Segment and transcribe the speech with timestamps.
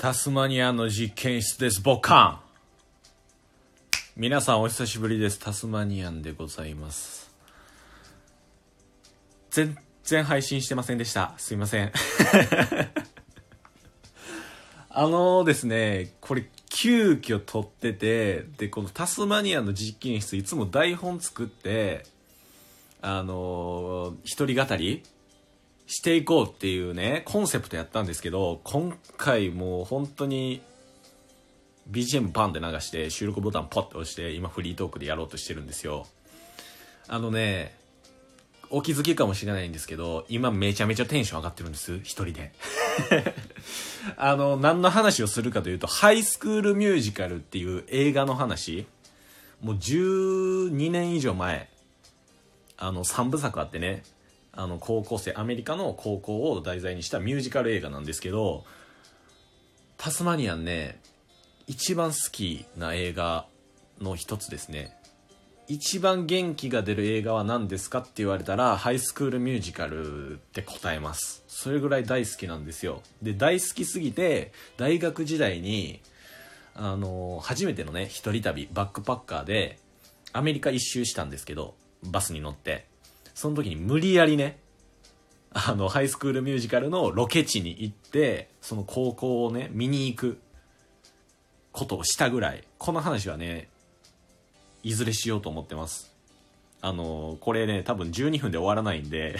[0.00, 1.82] タスマニアの実験室です。
[1.82, 2.40] ボカン。
[4.16, 5.38] 皆さんお久しぶりです。
[5.38, 7.30] タスマニアンでございます。
[9.50, 11.34] 全然配信してませんでした。
[11.36, 11.92] すいません。
[14.88, 22.06] あのですねこれ急遽撮っててでこのタスマニアの実験室いつも台本作って
[23.02, 25.02] あの一人語り
[25.90, 30.62] していこうっていうね、コンセプトやったんですけど、今回もう本当に
[31.90, 36.06] BGM パンって流して収録ボタンポッて押して今フリートークでやろうとしてるんですよ。
[37.08, 37.74] あのね、
[38.70, 42.52] お気づきかもしれないんですけど、今めちゃめちゃテンション上がってるんです、一人で。
[44.16, 48.86] あの、何の話をするかというと、ハイスクールミュージカルっていう映画の話、
[49.60, 51.68] もう12年以上前、
[52.76, 54.04] あの、3部作あってね、
[54.52, 58.64] あの高校生アメリカの高校を題材にしたミュージカル映画なんですけど
[59.96, 61.00] タスマニアンね
[61.66, 63.46] 一番好きな映画
[64.00, 64.96] の一つですね。
[65.68, 71.44] 一番元気が出る映画は何ですかって言われたらハイスクールミュージカルって答えます。
[71.46, 73.02] それぐらい大好きなんですよ。
[73.22, 76.00] で大好きすぎて大学時代に
[76.74, 79.78] あの初めてのね一人旅バックパッカーで
[80.32, 82.89] アメリカ一周したんですけどバスに乗って。
[83.34, 84.60] その時に無理やりね、
[85.52, 90.40] あの、ハイスクールミュージカルのロケ地に行って、その高校をね、見に行く
[91.72, 93.68] ことをしたぐらい、この話はね、
[94.82, 96.10] いずれしようと思ってます。
[96.80, 99.36] あの、これね、多分12分で終わらないんで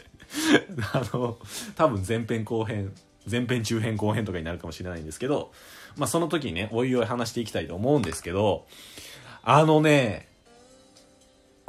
[0.94, 1.38] あの、
[1.76, 2.94] 多分前編後編、
[3.30, 5.52] 前編中編後編とかになるかもしれないんですけど、
[5.96, 8.66] まあその時にね、おいおい話していきたいと思うんですけど、
[9.42, 10.28] あのね、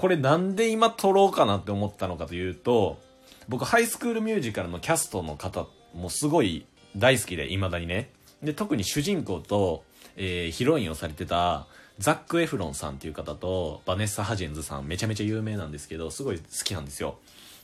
[0.03, 2.99] これなんで今撮ろうかなって思ったのかというと、
[3.47, 6.65] 僕ハイスクールミュージカルのキャストの方もすごい
[6.97, 8.09] 大好きで、未だにね。
[8.41, 9.85] で、特に主人公と、
[10.17, 11.67] えー、ヒロインをされてた
[11.99, 17.19] ザック・エフロンさんっていう方とバネッサ・ハジェンズさんめちゃめちゃ有名なんですけど、すごい好きなんですよ。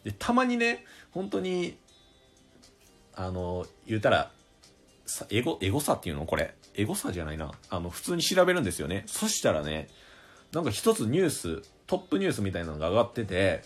[0.05, 1.75] で、たまにね、本当に、
[3.15, 4.31] あの、言うたら、
[5.29, 6.55] エゴ、エゴさっていうのこれ。
[6.75, 7.51] エゴさじゃないな。
[7.69, 9.03] あの、普通に調べるんですよね。
[9.07, 9.89] そしたらね、
[10.53, 13.63] なんか一つニュース、トップニュースみたいなのが上がってて、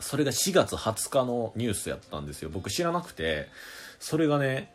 [0.00, 2.48] それが4月20日のニュースやったんですよ。
[2.48, 3.48] 僕知らなくて、
[4.00, 4.72] それがね、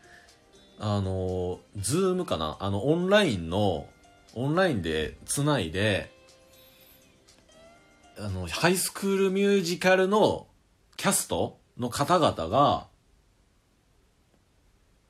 [0.78, 2.56] あの、 Zoom かな？
[2.60, 3.88] あの、オンラインの、
[4.34, 6.12] オンラインで繋いで、
[8.18, 10.46] あの、ハイスクールミュージカルの
[10.96, 12.86] キャストの方々が、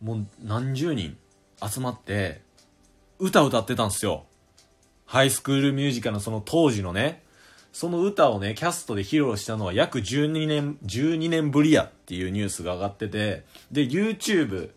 [0.01, 1.19] もう何十人
[1.63, 2.41] 集まって、
[3.19, 4.25] 歌歌ってたんですよ。
[5.05, 7.23] ハイスクールミュージカルのその当時のね、
[7.75, 13.43] その歌をね、キャストで披露したのは約12年、12年ぶりやっていうニュースが上がってて、
[13.73, 14.71] で、YouTube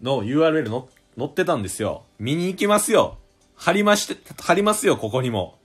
[0.00, 0.88] の URL の
[1.18, 2.04] 載ってたんですよ。
[2.20, 3.18] 見に行きますよ。
[3.56, 5.58] 貼りまして、貼りますよ、ここにも。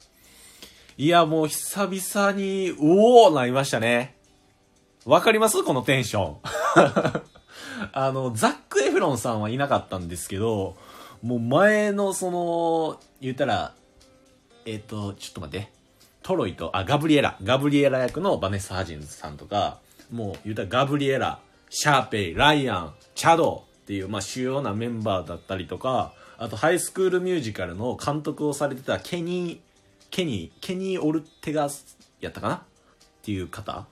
[0.98, 4.18] いや、もう久々に、うおーなりましたね。
[5.06, 5.64] わかります？
[5.64, 6.38] このテンション。
[7.94, 10.78] あの、ザック・エフロンさんはいなかったんですけど、
[11.22, 13.76] もう前のその、言ったら、
[14.66, 15.77] えっ、と、ちょっと待って。
[16.28, 17.38] トロイと、あ、ガブリエラ。
[17.42, 19.80] ガブリエラ役のバネス・ハジンズさんとか、
[20.12, 21.40] もう言うたらガブリエラ、
[21.70, 29.60] シャーペイ、ライアン、チャドっていう、まあ、主要なメンバーだったりとか、あとハイスクールミュージカルの監督をされてたケニー、
[30.12, 32.56] ケニー、ケニー・オルテガスやったかな？
[32.56, 32.60] っ
[33.24, 33.86] ていう方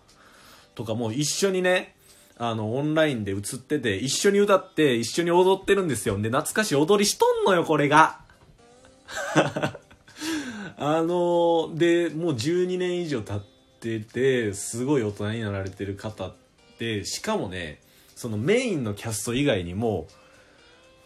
[0.75, 1.95] とかも一緒にね、
[2.37, 6.17] あの、オンラインで映ってて、一緒に歌って、一緒に踊ってるんですよ。
[6.17, 8.19] で、懐かしい踊りしとんのよ、これが。
[10.77, 13.43] あのでもう12年以上経っ
[13.79, 16.33] ててすごい大人になられてる方っ
[16.77, 17.81] てしかもね
[18.15, 20.07] そのメインのキャスト以外にも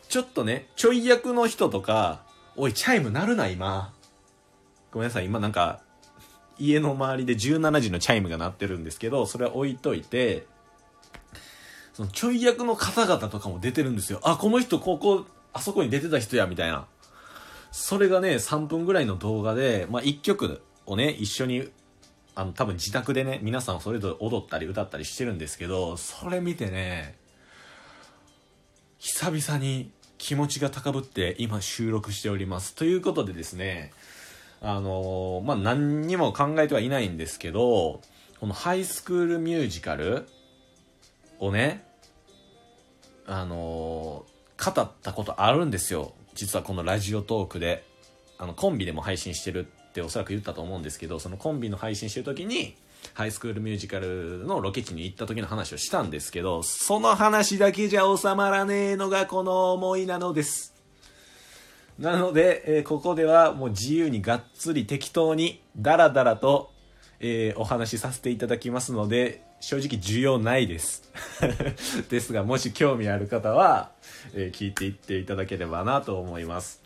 [0.08, 2.24] ちょっとねちょい役の人とか
[2.56, 3.94] おいチャイム鳴るな今。
[4.91, 5.81] ごめんなさい今なんか
[6.58, 10.47] 家の周りで17時のチャイムが鳴ってるんですけどそれは置いといて
[11.94, 14.19] そのちょい役の方々とかも出てるんですよ。
[14.24, 16.88] あこの人ここあそこに出てた人やみたいな。
[17.71, 21.69] それがね、3分ぐらいの動画で、まあ、1曲をね、一緒に、
[22.35, 27.17] あの、多分自宅でね、皆さんそれぞれ踊ったり歌ったりしてるんですけど、それ見てね、
[28.97, 32.75] 久々に気持ちが高ぶって今収録しております。
[32.75, 33.91] ということでですね、
[34.61, 38.01] あのー、まあ、何にも考えてはいないんですけど、
[38.39, 40.27] このハイスクールミュージカル
[41.39, 41.85] をね、
[43.25, 46.13] あのー、語ったことあるんですよ。
[46.40, 47.84] 実はこのラジオトークで、
[48.38, 52.78] あの、コンビでも配信してるっておそらく言ったと思うんですけど、そのコンビの配信してる時に、
[53.14, 60.74] ハイスクールミュージカルのロケ地に行った時の話をしたんですけど、その話だけじゃ収まらねえのがこの思いなのです。
[61.97, 66.72] なので、えー、ここではもう自由にがっつり適当にダラダラと、
[67.20, 71.09] えー、お話しさせていただきますので、正直需要ないです。
[72.09, 73.91] ですが、もし興味ある方は、
[74.34, 76.82] えー、聞いていっていただければなと思います。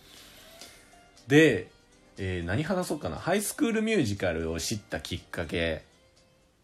[1.28, 1.68] で、
[2.18, 3.18] えー、何話そうかな。
[3.18, 5.84] ハイスクールミュージカルを知ったきっかけ。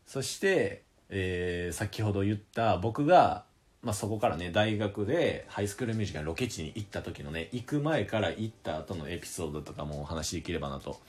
[0.06, 3.46] そして、えー、先ほど言った僕が、
[3.82, 11.00] まあ、そこからね、大学でハイスクールミュージカルロケ地に行った時のね、行く前から行った後のエピソードとかもお話しできればなと。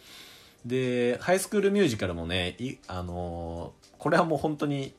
[0.65, 2.56] で、ハイスクールミュージカルもね、
[2.87, 4.94] あのー、これはもう本当に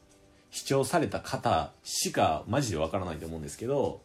[0.52, 4.02] 視聴された方しかマジでわからないと思うんですけど、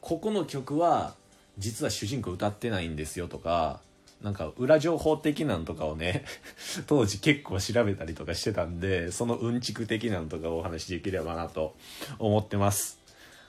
[0.00, 1.14] ここの曲は
[1.58, 3.80] 実は主人公歌ってないんですよとか、
[4.22, 6.24] なんか裏情報的なんとかをね
[6.86, 11.76] 当時結構調べたりとかしてたんでそのうんちく的なんとかをお話しできればなと
[12.18, 12.98] 思ってます。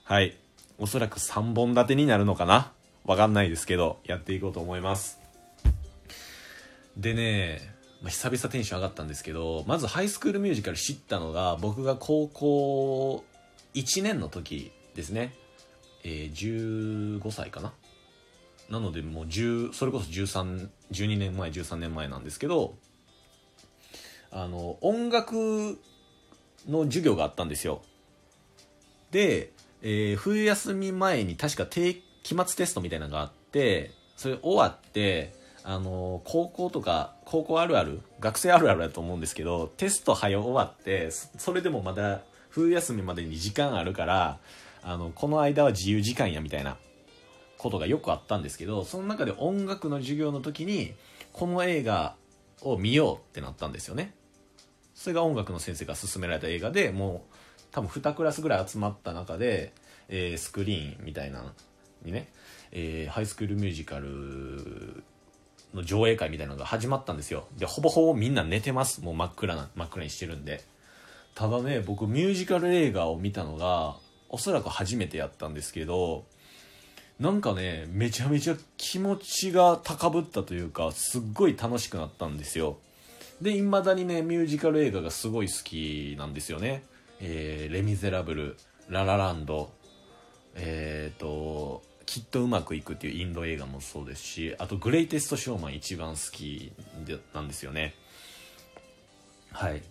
[0.03, 0.35] はい。
[0.77, 2.73] おそらく3本立てになるのかな？
[3.05, 5.19] わかんないですけどやっていこうと思います。
[6.97, 7.74] でね、
[8.05, 13.23] まあ、久々テンション上がったんですけどまずハイスクールミュージカル知ったのが僕が高校
[13.73, 15.33] 1年の時ですね。
[16.03, 17.73] えー、15歳かな。
[18.69, 22.75] なのでもう10それこそ13 12年前13年前なんですけど
[24.31, 25.79] あの音楽
[26.69, 27.81] の授業があったんですよ。
[29.09, 35.33] で、えー、冬休み前に確か定期末テストみたいなのがあってそれ終わって
[35.67, 42.21] あの高校とか高校あるある学生あるあるだと思うんですけどテスト早終わってそれでもまだ
[42.51, 44.37] 冬休みまでに時間あるから
[44.83, 46.77] あのこの間は自由時間やみたいな
[47.57, 50.93] ことがよくあったんですけどその中で音楽の授業の時に
[51.33, 52.15] この映画
[52.61, 54.13] を見ようってなったんですよね。
[54.93, 57.35] それが音楽の先生が勧められた映画でもう
[57.71, 59.73] 多分2クラスぐらい集まった中で、
[60.09, 61.53] えー、スクリーンみたいな
[62.03, 62.29] にね、
[62.71, 65.03] えー、ハイスクールミュージカル
[65.73, 67.47] の上映会みたいなのが始まったんですよ。
[67.57, 69.01] でほぼほぼみんな寝てます。
[69.01, 70.63] もう真っ暗な真っ暗にしてるんで。
[71.35, 73.97] ただね僕ミュージカル映画を見たのが
[74.29, 76.23] おそらく初めてやったんですけど
[77.19, 82.77] なんかねめちゃめちゃ気持ちが高ぶったというかすっごい楽しくなったんですよ。
[83.41, 86.83] でいまだにねミュージカル映画がすごい好きなんですよね。
[87.19, 88.57] えー、レ・ミゼラブル
[88.89, 89.71] ララランド。
[90.55, 96.71] えっ、ー、ときっとうまくいくっていうインド映画もそうですしあとグレイテストショーマン一番好き
[97.05, 97.95] でなんですよね。
[99.51, 99.81] はい。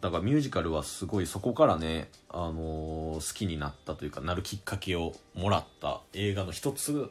[0.00, 7.10] だからミュージカルはすごいそこからね、あのー、好きになったというかなるきっかけをもらった映画の一つ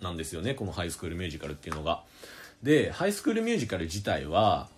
[0.00, 2.04] なんですよねこのハイスクールミュージカルっていうのが。
[2.62, 4.68] でハイスクールミュージカル自体は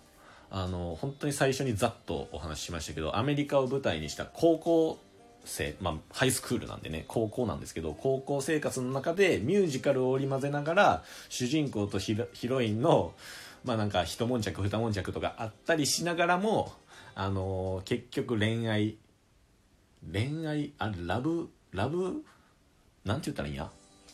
[0.49, 4.99] あの本当に最初にざっとお話ししましたけどアメリカを舞台にした高校
[5.45, 12.15] 生、まあ、ハイスクールなんでね高校なんですけど高校生活の中でミュージカルを織り交ぜながら主人公とヒ
[12.47, 13.13] ロインの
[13.63, 16.71] まあなんか一悶着二悶着とかあったりしながらも
[17.15, 18.97] あのー、結局恋愛
[20.11, 22.23] 恋愛あラブラブ？
[23.05, 23.69] なんて言ったらいいんや？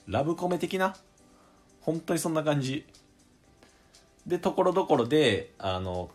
[0.07, 0.95] ラブコメ的な？
[1.81, 2.85] 本当にそんな感じ。
[4.27, 6.09] でところどころであの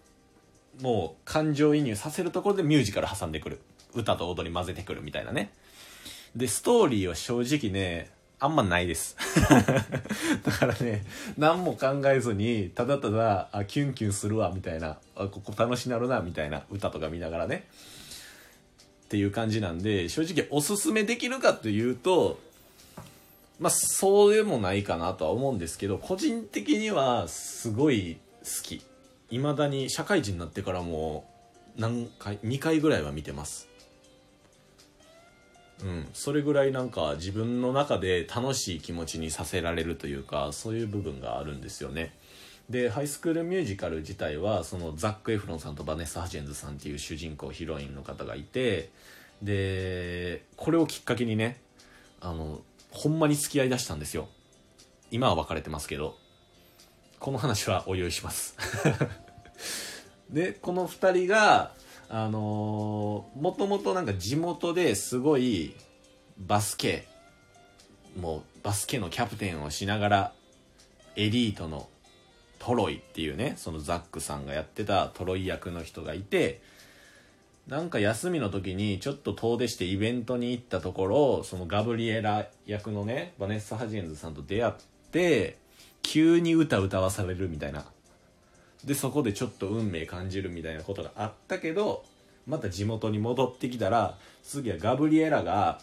[0.81, 3.61] もう感情移入させるところでミュージカル挟んでくる。
[3.94, 5.52] 歌と踊り混ぜてくるみたいなね。
[6.37, 8.11] でストーリーは正直ね
[8.41, 9.17] あんまないです。
[10.45, 11.04] だからね
[11.38, 17.66] 何も考えずにただただあキュンキュンするわみたいなあここ楽しなるなみたいな歌とか見ながらね。
[19.04, 22.40] っていう感じなんで正直おすすめできるかというと
[23.61, 28.83] まあそうでもないかなとは思うんですけど個人的にはすごい好き。
[29.30, 31.28] いまだに社会人になってからも
[31.76, 33.69] 何回2回ぐらいは見てます。
[35.83, 42.14] うん、それぐらいなんか自分の中で楽しい気持ちにさせられるというかそういう部分があるんですよね。
[42.71, 48.90] でハイスクールミュージカル自体はそのザック・エフロンさんとバネッサ・ハジェンズさんっていう主人公ヒロインの方がいて
[49.43, 51.61] でこれをきっかけにね
[52.21, 54.28] あのほんまに付き合いだしたんですよ。
[55.11, 56.16] 今は別れてますけど
[57.21, 58.57] この話はお用意します。
[60.31, 61.75] でこの2人が
[62.08, 65.75] あのー、もともとなんか地元ですごい
[66.38, 67.06] バスケ
[68.20, 70.32] もうバスケのキャプテンをしながら
[71.16, 71.88] エリートの
[72.58, 76.62] トロイっていうねそのザックさんがやってたトロイ役の人がいて
[77.68, 84.75] なんか休みの時にちょっと遠出してイベントに行ったところそのガブリエラ役のねバネッサ・ハジエンズさんと出会っ
[85.12, 85.58] て
[86.02, 87.84] 急に歌歌わされるみたいな
[88.87, 92.05] でそこでちょっと運命感じるみたいなことがあったけど
[92.47, 95.81] また地元に戻ってきたら次はガブリエラが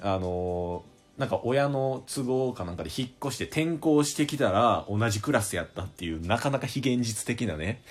[0.00, 7.82] あのー、なんか親の都合かなんかで引っ越して転校してきたら同じクラスやったっていうなかなか非現実的なね。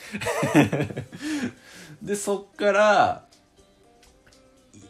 [2.01, 3.25] でそっから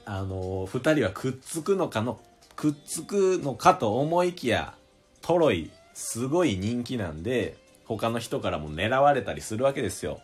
[0.05, 2.19] あのー、2人はくっつくのかの
[2.55, 4.73] くっつくのかと思いきや
[5.21, 10.19] トロイすごい人気なんで他の人からも狙われたりするわけですよ。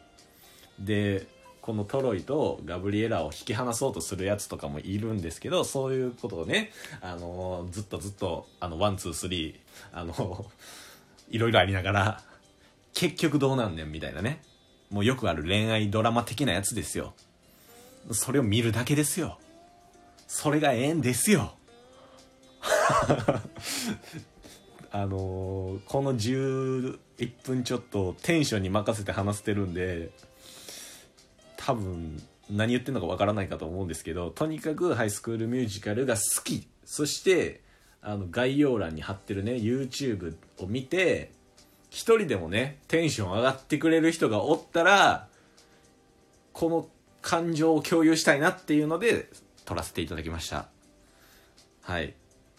[0.80, 1.28] で
[1.62, 9.56] このトロイとガブリエラを引き離そうとするやつとかもいるんですけどそういうことをね、あのずっとずっとあの one two three
[9.94, 10.46] あの
[11.32, 12.22] いろいろありながら
[12.94, 14.42] 結局どうなんねんみたいなね。
[14.90, 17.14] もうよくある恋愛ドラマ的なやつですよ。
[18.12, 19.40] それを見るだけですよ。
[20.28, 21.56] それがええんですよ。
[24.94, 26.98] あの、この11
[27.44, 30.12] 分ちょっとテンションに任せて話してるんで
[31.58, 36.68] 多分何言ってんのかわからないかと思うんですけどとにかくハイスクールミュージカルが好き。
[36.86, 37.62] そして
[38.04, 41.32] あの概要欄に貼ってるね YouTube を見て
[41.90, 45.28] 一人でもねテンション上がってくれる人がおったら
[46.52, 46.88] この
[47.24, 49.32] 感情を共有したいなっていうので
[49.66, 50.68] 撮らせていただきました。
[51.82, 52.14] はい。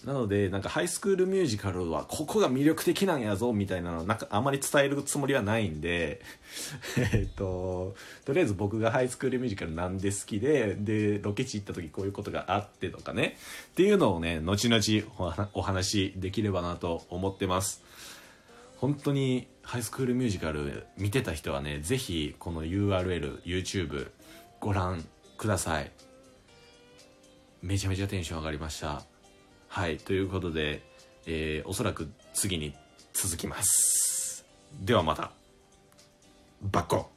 [0.04, 6.20] なのでなんかハイスクールミュージカルはここが魅力的なんやぞみたいなのなんかあまり伝えるつもりはないんで
[7.14, 7.94] えっと
[8.26, 13.38] とりあえず僕がハイスクールミュージカルなんで好きででロケ地行った時こういうことがあってとかね。
[13.72, 17.82] っていうのをね後々お話できればなと思ってます。
[18.76, 24.10] 本当にハイスクールミュージカル見てた人はね是非この URLYouTube
[24.60, 25.02] ご覧
[25.38, 25.90] ください。
[27.62, 29.13] めちゃめちゃテンション上がりました。
[29.74, 30.82] はい、ということで、
[31.26, 32.76] えー、おそらく次に
[33.12, 34.46] 続きます。
[34.80, 35.32] ではまた。
[36.62, 37.10] バッコ